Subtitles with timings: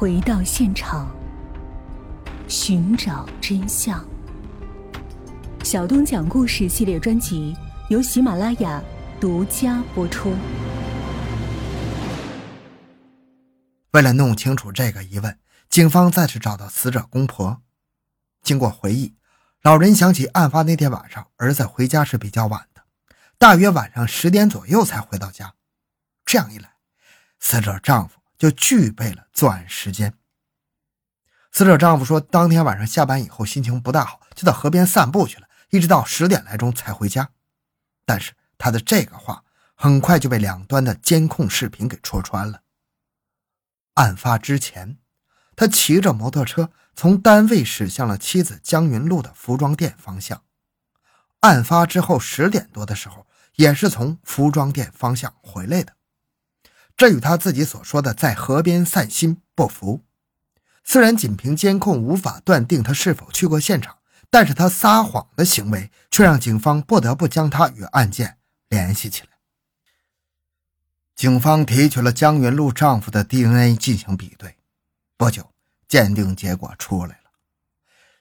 [0.00, 1.14] 回到现场，
[2.48, 4.02] 寻找真相。
[5.62, 7.54] 小东讲故事系列专辑
[7.90, 8.82] 由喜马拉雅
[9.20, 10.34] 独家播出。
[13.90, 15.38] 为了弄清楚这个疑问，
[15.68, 17.60] 警方再次找到死者公婆。
[18.42, 19.14] 经过回忆，
[19.60, 22.80] 老人想起案发那天晚上，儿子回家是比较晚的，
[23.36, 25.52] 大约晚上十点左右才回到家。
[26.24, 26.70] 这样一来，
[27.38, 30.14] 死者丈夫就具备了作案时间。
[31.52, 37.28] 死者丈夫说，当天晚上下班以后心情不大好，就到河边散步去了，一直到十点来钟才回家。
[38.06, 42.62] 但是他的这个话很快就被两端的监控视频给戳穿了。
[43.94, 44.96] 案发之前，
[45.54, 50.42] 他骑着摩托车从单位驶向了妻子江云路的服装店方向。
[51.40, 53.26] 案发之后十点多的时候，
[53.56, 55.92] 也是从服装店方向回来的。
[57.00, 60.04] 这与他自己所说的在河边散心不符。
[60.84, 63.96] 虽然仅凭监控无法断定他是否去过现场，
[64.28, 68.36] 但是他撒谎的行为却让警方不得不将他与案件
[68.68, 69.28] 联系起来。
[71.16, 74.56] 警方提取了江云露丈夫的 DNA 进行比对，
[75.16, 75.50] 不久，
[75.88, 77.30] 鉴定结果出来了，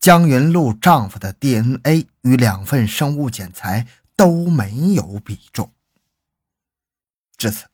[0.00, 3.86] 江云露丈夫的 DNA 与两份生物检材
[4.16, 5.70] 都没有比中。
[7.36, 7.66] 至此。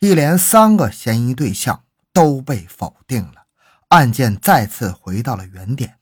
[0.00, 3.44] 一连三个嫌疑对象都被否定了，
[3.88, 5.98] 案件再次回到了原点。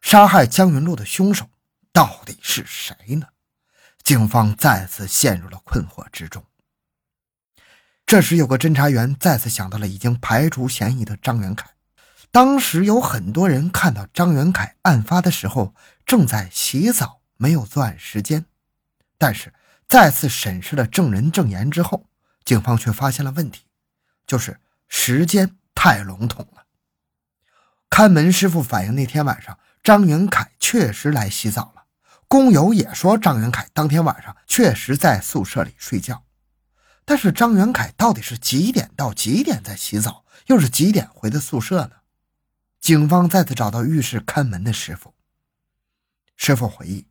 [0.00, 1.50] 杀害江云露的凶手
[1.92, 3.26] 到底是谁呢？
[4.02, 6.42] 警方再次陷入了困惑之中。
[8.06, 11.68] 这时，有个侦查员再次想到了已经排除嫌疑的张元凯。
[12.30, 15.74] 当时有很多人看到张元凯案发的时候
[16.06, 18.46] 正在洗澡，没有作案时间。
[19.18, 19.52] 但是，
[19.86, 22.06] 再次审视了证人证言之后。
[22.48, 23.66] 警方却发现了问题，
[24.26, 26.64] 就是时间太笼统了。
[27.90, 31.84] 看门师傅反映，那天晚上张元凯确实来洗澡了。
[32.26, 36.24] 工友也说，张元凯当天晚上确实在宿舍里睡觉。
[37.04, 41.96] 但是张元凯到底是几点到几点在洗澡，又是几点回的宿舍呢？
[42.80, 45.12] 警方再次找到浴室看门的师傅。
[46.34, 47.06] 师傅回忆，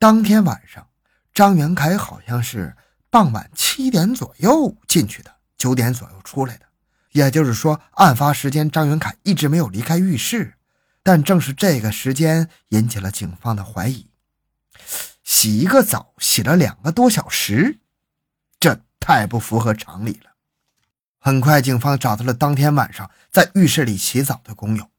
[0.00, 0.88] 当天晚上
[1.32, 2.76] 张元凯好像是。
[3.16, 6.66] 傍晚七点左右进去的，九点左右出来的，
[7.12, 10.58] 也就是说，案发时间张元凯一直没有离开浴室。
[11.02, 14.10] 但正是这个时间引起了警方的怀疑：
[15.24, 17.78] 洗一个澡洗了两个多小时，
[18.60, 20.32] 这太不符合常理了。
[21.18, 24.90] 很快，警方找到了当天晚上在浴室里洗澡的工友。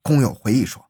[0.00, 0.88] 工友回忆说，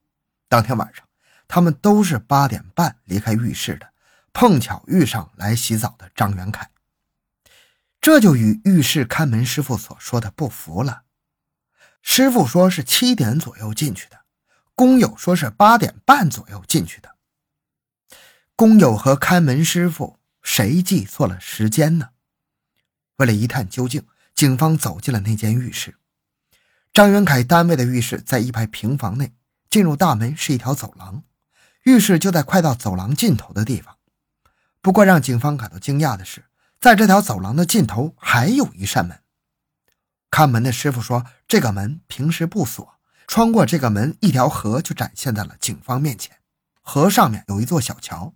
[0.48, 1.04] 当天晚上
[1.48, 3.89] 他们都是八点半离开浴室的。
[4.32, 6.70] 碰巧遇上来洗澡的张元凯，
[8.00, 11.02] 这就与浴室看门师傅所说的不符了。
[12.02, 14.20] 师傅说是七点左右进去的，
[14.74, 17.16] 工友说是八点半左右进去的。
[18.56, 22.10] 工友和看门师傅谁记错了时间呢？
[23.16, 25.96] 为了一探究竟，警方走进了那间浴室。
[26.92, 29.34] 张元凯单位的浴室在一排平房内，
[29.68, 31.22] 进入大门是一条走廊，
[31.84, 33.96] 浴室就在快到走廊尽头的地方。
[34.82, 36.44] 不过，让警方感到惊讶的是，
[36.80, 39.18] 在这条走廊的尽头还有一扇门。
[40.30, 42.94] 看门的师傅说，这个门平时不锁，
[43.26, 46.36] 穿过这个门，一条河就展现在了警方面前。
[46.80, 48.32] 河上面有一座小桥，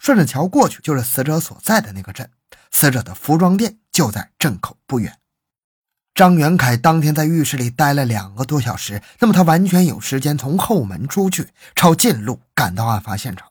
[0.00, 2.30] 顺着桥过去就是死者所在的那个镇，
[2.70, 5.18] 死者的服装店就在镇口不远。
[6.14, 13.47] 张元凯当天在浴室里待了两个多小时，那么他完全有时间从后门出去，抄近路赶到案发现场。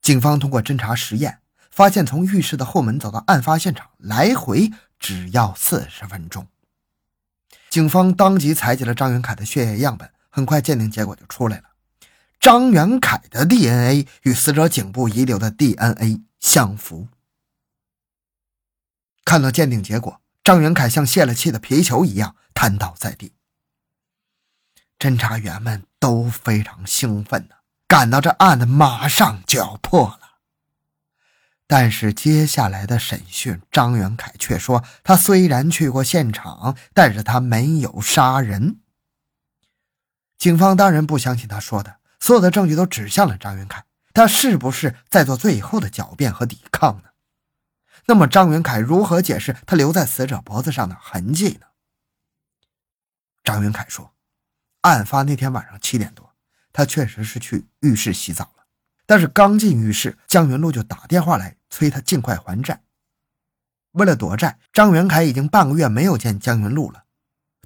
[0.00, 1.40] 警方通过侦查实验，
[1.70, 6.46] 发现从浴室的后门走到案发现场来回只要四十分钟。
[7.68, 11.64] 警方当即采集了张元凯的血液样本，很快鉴定结果就出来了。
[12.40, 17.08] 张元凯的 DNA 与死者颈部遗留的 DNA 相符。
[19.24, 23.34] 看到鉴定结果，张元凯像泄了气的皮球一样瘫倒在地。
[24.98, 27.56] 侦查员们都非常兴奋呢。
[27.90, 30.38] 感到这案子马上就要破了，
[31.66, 38.78] 但是接下来的审讯，张元凯却说他虽然去过现场，但是他没有杀人。
[40.38, 43.84] 警方当然不相信他说的，所有的证据都指向了张元凯，
[44.14, 47.08] 他是不是在做最后的狡辩和抵抗呢？
[48.06, 51.66] 那么张元凯如何解释他留在死者脖子上的痕迹呢？
[53.42, 54.14] 张元凯说，
[54.82, 56.29] 案发那天晚上七点多。
[56.72, 58.64] 他确实是去浴室洗澡了，
[59.06, 62.82] 但是刚进浴室，江云路就打电话来催他尽快还债。
[63.92, 67.04] 为了躲债，张元凯已经半个月没有见江云路了。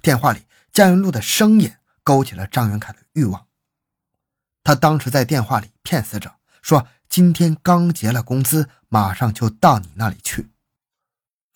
[0.01, 1.71] 电话里，江云路的声音
[2.03, 3.45] 勾起了张元凯的欲望。
[4.63, 10.49] 他当时在电话里骗死者说：“今天刚结了工资，马上就到你那里去。”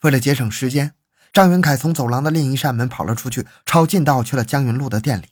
[0.02, 0.94] 为了节省时间，
[1.34, 5.30] 张元凯从走廊的另一扇门跑了出去，抄近道去了江云路的店里。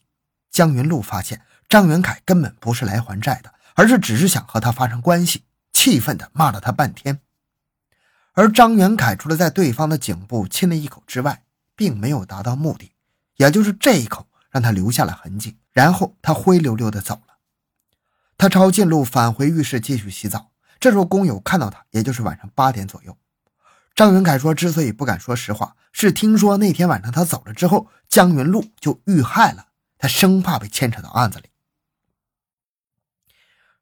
[0.50, 7.20] 江云路发现张元凯根本不是来还债的，而是只是想和他发生关系，气愤地骂了他半天。
[8.32, 11.42] 而张元凯除了在对方的颈部亲了一口之外，
[11.76, 12.92] 并没有达到目的，
[13.36, 15.58] 也就是这一口让他留下了痕迹。
[15.72, 17.36] 然后他灰溜溜地走了。
[18.36, 20.50] 他抄近路返回浴室继续洗澡。
[20.80, 23.16] 这时候工友看到他，也就是晚上八点左右。
[23.94, 29.66] 张元凯说：“之所以不敢说实话，是听说那天晚上他走了之后，江云路就遇害了，
[29.98, 31.48] 他生怕被牵扯到案子里。”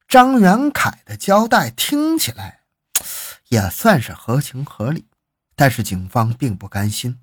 [0.09, 2.61] 张元凯的交代听起来
[3.49, 5.09] 也算是合情合理，
[5.57, 7.21] 但是警方并不甘心。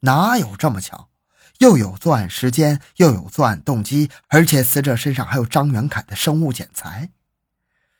[0.00, 1.08] 哪有这么巧？
[1.58, 7.10] 又有作案时间，又有作案动机，而且死者身上还有张元凯的生物检材，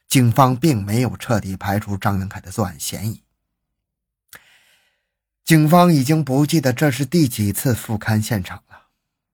[0.08, 3.22] 警方并没有彻底排除张元凯的作案嫌疑。
[5.44, 8.86] 警方已经不记得这是第几次复勘现场了，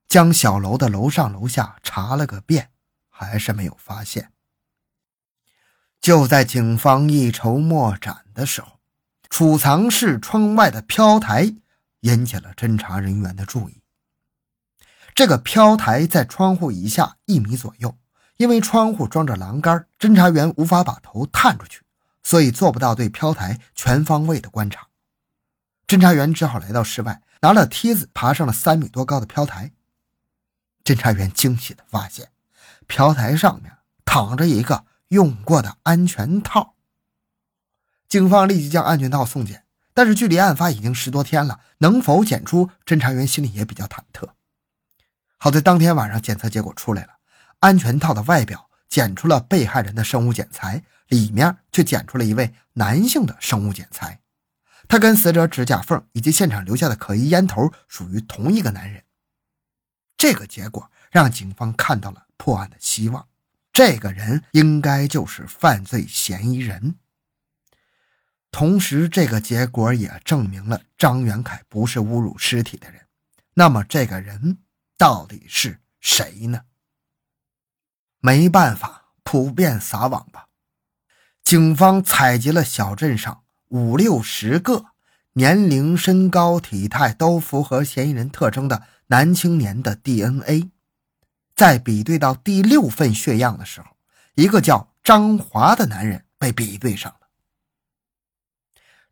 [0.09, 2.71] 将小楼的楼上楼下查了个遍，
[3.11, 4.33] 还是没有发现。
[6.01, 8.79] 就在警方一筹莫展的时候，
[9.29, 11.55] 储藏室窗外的飘台
[12.01, 13.83] 引起了侦查人员的注意。
[15.15, 17.99] 这个飘台在窗户以下一米左右，
[18.37, 21.83] 因为窗户装着栏杆，侦查员无法把头探出去，
[22.23, 24.87] 所以做不到对飘台全方位的观察。
[25.89, 29.73] 侦查员只好来到室外，拿了梯子爬上了三米多高的飘台。
[30.85, 32.31] 侦查员惊喜地发现，
[32.87, 33.73] 飘台上面
[34.05, 36.75] 躺着一个用过的安全套。
[38.09, 44.31] 警方立即将安全套送检，但是距离案发已经十多天了，能否检出，侦查员心里也比较忐忑。
[45.37, 47.19] 好在当天晚上检测结果出来了，
[47.61, 54.21] 安全套的外表检出了被害人的生物检材，里面却检出了一位男性的生物检材。
[54.89, 59.05] 他跟死者指甲缝以及现场留下的可疑烟头属于同一个男人，
[60.17, 63.28] 这个结果让警方看到了破案的希望。
[63.79, 66.97] 这个人应该就是犯罪嫌疑人。
[68.51, 73.03] 同时，这个结果也证明了张元凯不是侮辱尸体的人。
[73.55, 74.59] 那么，这个人
[74.97, 76.63] 到底是谁呢？
[78.19, 80.47] 没办法，普遍撒网吧。
[81.45, 83.45] 警方采集了小镇上。
[83.69, 84.87] 五六十个
[85.35, 90.73] 年龄、身高、体态都符合嫌疑人特征的男青年的 DNA，
[91.59, 93.89] 在比对到第六份血样的时候，
[94.35, 97.27] 一个叫张华的男人被比对上了。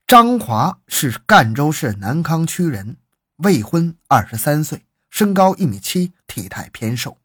[0.06, 2.98] 张华是赣州市南康区人，
[3.38, 7.18] 未婚，二十三岁，身高一米七，体态偏瘦。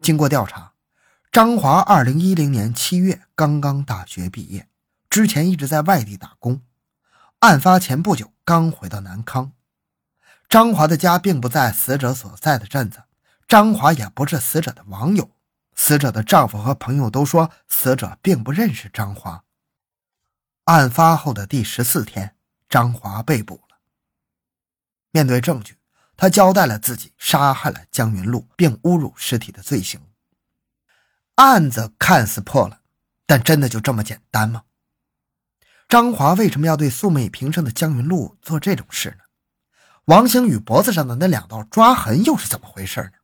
[0.00, 0.72] 经过调查，
[1.30, 4.68] 张华二零一零年七月刚刚大学毕业。
[5.08, 6.62] 之前一直在外地打工，
[7.38, 9.52] 案发前不久刚回到南康。
[10.48, 13.04] 张华的家并不在死者所在的镇子，
[13.48, 15.30] 张华也不是死者的网友。
[15.74, 19.44] 死者的丈夫和朋友都说死者并不认识张华。
[20.64, 22.36] 案发后的第十四天，
[22.68, 23.78] 张华被捕了。
[25.12, 25.78] 面对证据，
[26.16, 30.00] 他交代了自己杀害了江云路并侮辱尸体的罪行。
[31.36, 32.80] 案子看似破了，
[33.24, 34.64] 但真的就这么简单吗？
[35.88, 39.24] 张华为什么要对素昧平生的江云路做这种事呢？
[40.06, 43.17] 王星宇脖子上的那两道抓痕又是怎么回事呢？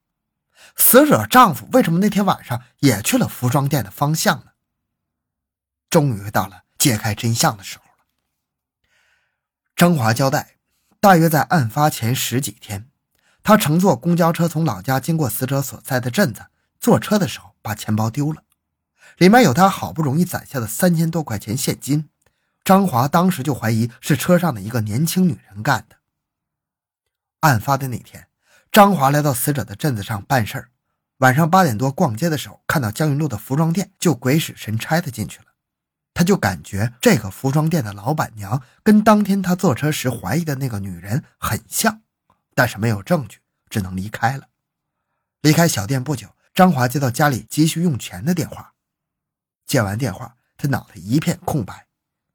[0.76, 4.52] 死者丈夫为什么那天晚上也去了服装店的方向呢？
[5.88, 8.04] 终于到了揭开真相的时候了。
[9.76, 10.57] 张华交代，
[11.00, 12.88] 大约在案发前十几天，
[13.43, 16.47] 他乘坐公交车从老家经过死者所在的镇子，
[16.81, 18.43] 坐车的时候把钱包丢了，
[19.16, 22.09] 里面有他好不容易攒下的三千多块钱现金。
[22.64, 25.97] 张华当时就怀疑是车上的一个年轻女人干的。
[27.40, 28.26] 案发的那天，
[28.75, 30.71] 张华来到死者的镇子上办事儿，
[31.19, 35.45] 晚上八点多逛街的时候，看到江云路的服装店，就鬼使神差的进去了。
[36.12, 42.02] 他就感觉这个服装店的老板娘跟当天他坐车时怀疑的那个女人很像，
[42.52, 43.38] 但是没有证据，
[43.71, 44.49] 只能离开了。
[45.43, 48.73] 离开小店不久，张华接到家里急需用钱的电话，
[49.64, 51.87] 接完电话，他脑袋一片空白。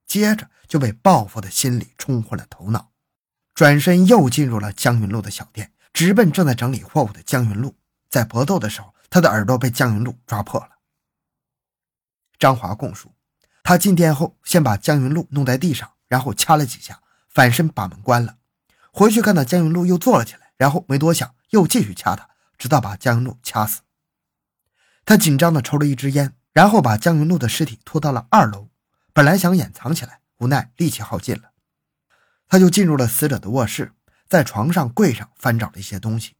[0.08, 2.92] 接着就被报复的心理冲昏了头脑，
[3.54, 7.76] 转身又进入了江云路的小店，直奔正在整理货物的江云路。
[8.10, 10.80] 在搏斗的时候，他的耳朵被江云路抓破了。
[12.40, 13.14] 张华供述，
[13.64, 18.38] 他进店后先把江云路弄在地上，然后掐了几下，反身把门关了。
[18.92, 23.82] 回去看到江云路又坐了起来，然后没多想又继续掐他，直到把江云路掐死。
[25.06, 28.70] 他紧张地抽了一支烟，然后把江云路的尸体拖到了二楼。
[29.14, 31.52] 本来想掩藏起来，无奈力气耗尽了，
[32.48, 33.94] 他就进入了死者的卧室，
[34.30, 36.36] 在床上、柜上翻找了一些东西。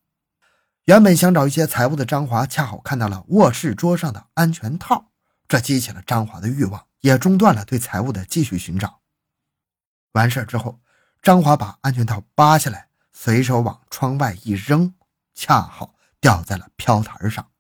[0.86, 5.12] 原本想找一些财物的张华，恰好看到了卧室桌上的安全套，
[5.48, 9.02] 这激起了张华的欲望，也中断了对财物的继续寻找。
[10.14, 10.80] 完事之后，
[11.22, 14.94] 张华把安全套扒下来，随手往窗外一扔，
[15.36, 17.52] 恰好掉在了飘台上。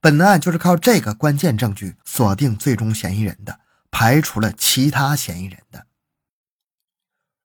[0.00, 3.60] 本案就是靠这个关键证据锁定最终嫌疑人的，
[3.90, 5.86] 排除了其他嫌疑人的。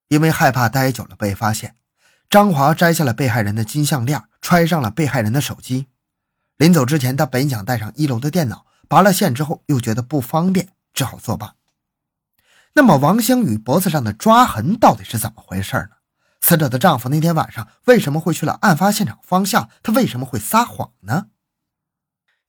[0.08, 1.75] 因为害怕待久了被发现，
[2.33, 5.85] 张华摘下了被害人的金项链，揣上了被害人的手机。
[6.57, 11.53] 临走之前，他本想带上一楼的电脑，拔了线之后又觉得不方便，只好作罢。
[12.73, 15.89] 那么王星宇脖子上的抓痕到底是怎么回事呢？
[16.41, 19.69] 死者的丈夫那天晚上为什么会去了案发现场方向？
[19.83, 21.27] 他为什么会撒谎呢？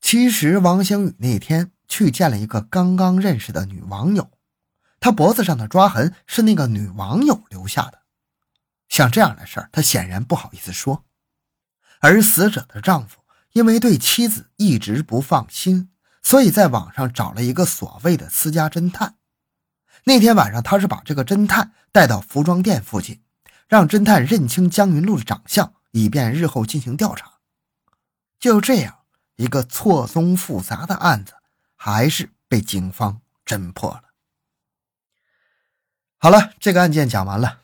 [0.00, 4.30] 其实王星宇那天去见了一个刚刚认识的女网友，
[4.98, 8.03] 他脖子上的抓痕是那个女网友留下的。
[8.94, 11.04] 像这样的事儿，他显然不好意思说。
[11.98, 15.90] 而死者的丈夫因为对妻子一直不放心，
[16.22, 19.16] 所以在网上找了一个所谓的私家侦探。
[20.04, 23.20] 那天晚上，他是把这个侦探带到服装店附近，
[23.66, 27.32] 让侦探认清江云路的长相，以便日后进行调查。
[28.38, 29.00] 就这样，
[29.34, 31.32] 一个错综复杂的案子，
[31.74, 34.04] 还是被警方侦破了。
[36.18, 37.63] 好了，这个案件讲完了。